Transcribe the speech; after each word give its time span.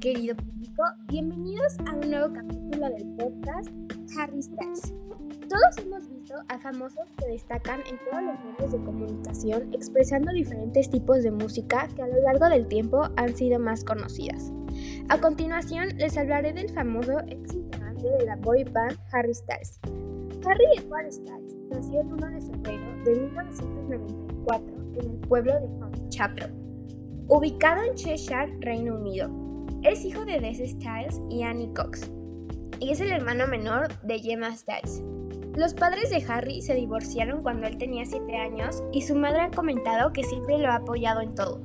querido 0.00 0.34
público, 0.34 0.82
bienvenidos 1.08 1.76
a 1.84 1.94
un 1.94 2.10
nuevo 2.10 2.32
capítulo 2.32 2.88
del 2.88 3.06
podcast 3.16 3.68
Harry 4.16 4.40
Styles. 4.40 4.94
Todos 5.46 5.76
hemos 5.84 6.08
visto 6.08 6.36
a 6.48 6.58
famosos 6.58 7.04
que 7.18 7.26
destacan 7.26 7.80
en 7.80 7.98
todos 8.10 8.22
los 8.24 8.44
medios 8.44 8.72
de 8.72 8.78
comunicación 8.78 9.74
expresando 9.74 10.32
diferentes 10.32 10.88
tipos 10.88 11.22
de 11.22 11.32
música 11.32 11.86
que 11.94 12.00
a 12.00 12.06
lo 12.06 12.18
largo 12.22 12.48
del 12.48 12.66
tiempo 12.66 13.10
han 13.16 13.36
sido 13.36 13.58
más 13.58 13.84
conocidas. 13.84 14.50
A 15.10 15.20
continuación 15.20 15.88
les 15.98 16.16
hablaré 16.16 16.54
del 16.54 16.70
famoso 16.70 17.18
ex 17.26 17.52
integrante 17.52 18.08
de 18.08 18.24
la 18.24 18.36
boy 18.36 18.64
band 18.64 18.98
Harry 19.12 19.34
Styles. 19.34 19.80
Harry 20.46 20.64
Edward 20.78 21.12
Styles 21.12 21.54
nació 21.70 22.00
el 22.00 22.06
1 22.06 22.26
de 22.26 22.40
febrero 22.40 23.04
de 23.04 23.20
1994 23.20 24.76
en 24.94 25.10
el 25.10 25.18
pueblo 25.28 25.52
de 25.60 25.66
Holmes 25.66 26.08
Chapel, 26.08 26.54
ubicado 27.28 27.82
en 27.82 27.94
Cheshire, 27.96 28.56
Reino 28.60 28.94
Unido. 28.94 29.47
Es 29.82 30.04
hijo 30.04 30.24
de 30.24 30.40
Des 30.40 30.58
Styles 30.58 31.20
y 31.30 31.44
Annie 31.44 31.72
Cox, 31.72 32.10
y 32.80 32.90
es 32.90 33.00
el 33.00 33.12
hermano 33.12 33.46
menor 33.46 33.88
de 34.02 34.18
Gemma 34.18 34.54
Styles. 34.56 35.04
Los 35.54 35.72
padres 35.72 36.10
de 36.10 36.24
Harry 36.28 36.62
se 36.62 36.74
divorciaron 36.74 37.42
cuando 37.42 37.68
él 37.68 37.78
tenía 37.78 38.04
7 38.04 38.36
años 38.36 38.82
y 38.92 39.02
su 39.02 39.14
madre 39.14 39.42
ha 39.42 39.50
comentado 39.52 40.12
que 40.12 40.24
siempre 40.24 40.58
lo 40.58 40.68
ha 40.68 40.76
apoyado 40.76 41.20
en 41.20 41.34
todo. 41.36 41.60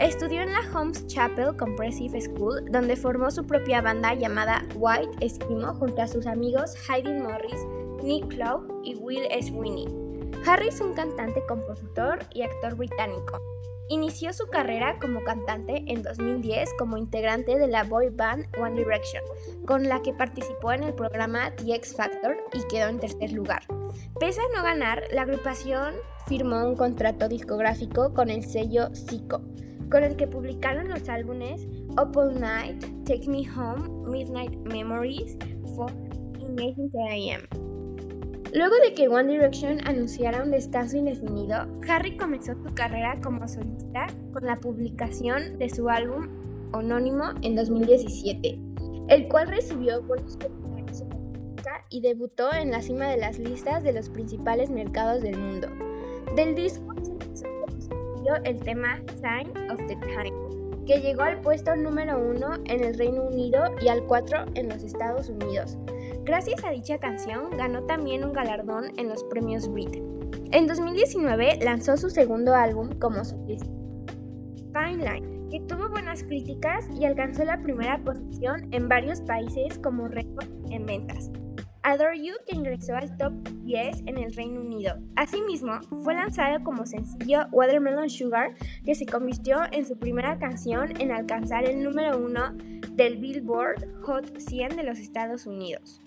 Estudió 0.00 0.42
en 0.42 0.52
la 0.52 0.60
Holmes 0.74 1.06
Chapel 1.06 1.56
Comprehensive 1.56 2.20
School, 2.20 2.64
donde 2.72 2.96
formó 2.96 3.30
su 3.30 3.46
propia 3.46 3.80
banda 3.80 4.12
llamada 4.14 4.66
White 4.74 5.24
Eskimo 5.24 5.72
junto 5.74 6.02
a 6.02 6.08
sus 6.08 6.26
amigos 6.26 6.74
Heidi 6.88 7.12
Morris, 7.12 7.64
Nick 8.02 8.26
Clough 8.26 8.66
y 8.82 8.96
Will 8.96 9.22
Sweeney. 9.40 9.86
Harry 10.46 10.68
es 10.68 10.80
un 10.80 10.94
cantante, 10.94 11.40
compositor 11.46 12.18
y 12.34 12.42
actor 12.42 12.74
británico. 12.74 13.40
Inició 13.88 14.32
su 14.32 14.48
carrera 14.48 14.98
como 15.00 15.22
cantante 15.22 15.84
en 15.86 16.02
2010 16.02 16.70
como 16.76 16.96
integrante 16.96 17.56
de 17.56 17.68
la 17.68 17.84
boy 17.84 18.08
band 18.10 18.46
One 18.60 18.74
Direction, 18.74 19.22
con 19.64 19.84
la 19.84 20.02
que 20.02 20.12
participó 20.12 20.72
en 20.72 20.82
el 20.82 20.92
programa 20.92 21.54
The 21.54 21.74
X 21.76 21.94
Factor 21.94 22.36
y 22.52 22.66
quedó 22.68 22.88
en 22.88 22.98
tercer 22.98 23.30
lugar. 23.30 23.62
Pese 24.18 24.40
a 24.40 24.56
no 24.56 24.64
ganar, 24.64 25.04
la 25.12 25.22
agrupación 25.22 25.94
firmó 26.26 26.66
un 26.66 26.74
contrato 26.74 27.28
discográfico 27.28 28.12
con 28.12 28.28
el 28.28 28.44
sello 28.44 28.88
Zico, 28.92 29.40
con 29.88 30.02
el 30.02 30.16
que 30.16 30.26
publicaron 30.26 30.88
los 30.88 31.08
álbumes 31.08 31.64
Up 31.90 32.16
All 32.16 32.40
Night, 32.40 32.84
Take 33.04 33.28
Me 33.28 33.48
Home, 33.48 34.10
Midnight 34.10 34.56
Memories, 34.66 35.36
For 35.76 35.92
Imagine 36.40 36.90
I 37.08 37.30
Am. 37.30 37.42
Luego 38.56 38.74
de 38.82 38.94
que 38.94 39.06
One 39.06 39.30
Direction 39.30 39.86
anunciara 39.86 40.42
un 40.42 40.50
descanso 40.50 40.96
indefinido, 40.96 41.66
Harry 41.86 42.16
comenzó 42.16 42.54
su 42.54 42.74
carrera 42.74 43.20
como 43.22 43.46
solista 43.46 44.06
con 44.32 44.46
la 44.46 44.56
publicación 44.56 45.58
de 45.58 45.68
su 45.68 45.90
álbum 45.90 46.26
anónimo 46.72 47.24
en 47.42 47.54
2017, 47.54 48.58
el 49.08 49.28
cual 49.28 49.48
recibió 49.48 50.02
buenos 50.04 50.38
comentarios 50.38 51.02
en 51.02 51.10
y 51.90 52.00
debutó 52.00 52.50
en 52.54 52.70
la 52.70 52.80
cima 52.80 53.10
de 53.10 53.18
las 53.18 53.38
listas 53.38 53.82
de 53.82 53.92
los 53.92 54.08
principales 54.08 54.70
mercados 54.70 55.20
del 55.20 55.36
mundo. 55.36 55.68
Del 56.34 56.54
disco 56.54 56.94
se 57.34 57.44
el 58.42 58.58
tema 58.60 59.02
Sign 59.20 59.50
of 59.70 59.86
the 59.86 59.96
Time, 59.96 60.32
que 60.86 61.02
llegó 61.02 61.24
al 61.24 61.42
puesto 61.42 61.76
número 61.76 62.18
uno 62.18 62.54
en 62.64 62.82
el 62.82 62.96
Reino 62.96 63.24
Unido 63.24 63.64
y 63.82 63.88
al 63.88 64.02
4 64.06 64.46
en 64.54 64.70
los 64.70 64.82
Estados 64.82 65.28
Unidos. 65.28 65.76
Gracias 66.26 66.64
a 66.64 66.70
dicha 66.70 66.98
canción 66.98 67.50
ganó 67.56 67.84
también 67.84 68.24
un 68.24 68.32
galardón 68.32 68.86
en 68.98 69.08
los 69.08 69.22
premios 69.22 69.72
Brit. 69.72 69.94
En 70.50 70.66
2019 70.66 71.60
lanzó 71.62 71.96
su 71.96 72.10
segundo 72.10 72.52
álbum 72.52 72.90
como 72.98 73.24
solista, 73.24 73.70
Fine 74.74 75.04
Line, 75.04 75.48
que 75.52 75.60
tuvo 75.68 75.88
buenas 75.88 76.24
críticas 76.24 76.88
y 76.98 77.04
alcanzó 77.04 77.44
la 77.44 77.62
primera 77.62 78.02
posición 78.02 78.66
en 78.72 78.88
varios 78.88 79.20
países 79.20 79.78
como 79.78 80.08
récord 80.08 80.48
en 80.68 80.84
ventas. 80.84 81.30
Adore 81.84 82.20
You 82.20 82.34
que 82.44 82.56
ingresó 82.56 82.96
al 82.96 83.16
top 83.16 83.32
10 83.62 84.02
en 84.06 84.18
el 84.18 84.34
Reino 84.34 84.60
Unido. 84.60 84.96
Asimismo, 85.14 85.78
fue 86.02 86.14
lanzado 86.14 86.64
como 86.64 86.86
sencillo 86.86 87.46
Watermelon 87.52 88.10
Sugar, 88.10 88.56
que 88.84 88.96
se 88.96 89.06
convirtió 89.06 89.58
en 89.70 89.86
su 89.86 89.96
primera 89.96 90.36
canción 90.40 91.00
en 91.00 91.12
alcanzar 91.12 91.64
el 91.64 91.84
número 91.84 92.18
uno 92.18 92.52
del 92.90 93.18
Billboard 93.18 94.02
Hot 94.02 94.40
100 94.40 94.74
de 94.74 94.82
los 94.82 94.98
Estados 94.98 95.46
Unidos. 95.46 96.02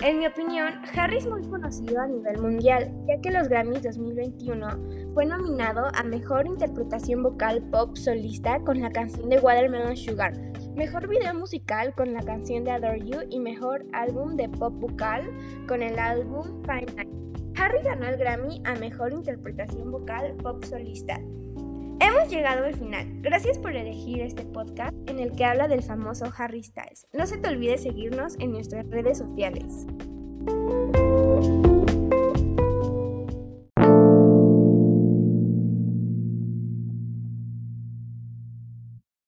En 0.00 0.20
mi 0.20 0.26
opinión, 0.26 0.74
Harry 0.94 1.16
es 1.16 1.26
muy 1.26 1.42
conocido 1.42 2.00
a 2.00 2.06
nivel 2.06 2.40
mundial, 2.40 2.94
ya 3.08 3.20
que 3.20 3.32
los 3.32 3.48
Grammys 3.48 3.82
2021 3.82 5.12
fue 5.12 5.26
nominado 5.26 5.88
a 5.92 6.04
Mejor 6.04 6.46
Interpretación 6.46 7.24
Vocal 7.24 7.68
Pop 7.72 7.96
Solista 7.96 8.60
con 8.60 8.80
la 8.80 8.92
canción 8.92 9.28
de 9.28 9.40
Watermelon 9.40 9.96
Sugar, 9.96 10.34
Mejor 10.76 11.08
Video 11.08 11.34
Musical 11.34 11.92
con 11.96 12.12
la 12.12 12.22
canción 12.22 12.62
de 12.62 12.70
Adore 12.70 13.04
You 13.04 13.22
y 13.28 13.40
Mejor 13.40 13.84
Álbum 13.92 14.36
de 14.36 14.48
Pop 14.48 14.72
Vocal 14.74 15.28
con 15.66 15.82
el 15.82 15.98
álbum 15.98 16.62
Fine 16.62 16.94
Night. 16.94 17.58
Harry 17.58 17.82
ganó 17.82 18.06
el 18.06 18.18
Grammy 18.18 18.62
a 18.66 18.76
Mejor 18.76 19.12
Interpretación 19.12 19.90
Vocal 19.90 20.36
Pop 20.36 20.62
Solista. 20.62 21.20
Hemos 22.00 22.30
llegado 22.30 22.64
al 22.64 22.74
final. 22.74 23.06
Gracias 23.22 23.58
por 23.58 23.74
elegir 23.74 24.20
este 24.20 24.44
podcast 24.44 24.94
en 25.08 25.18
el 25.18 25.32
que 25.32 25.44
habla 25.44 25.66
del 25.66 25.82
famoso 25.82 26.26
Harry 26.36 26.62
Styles. 26.62 27.08
No 27.12 27.26
se 27.26 27.38
te 27.38 27.48
olvide 27.48 27.76
seguirnos 27.76 28.36
en 28.38 28.52
nuestras 28.52 28.88
redes 28.88 29.18
sociales. 29.18 29.86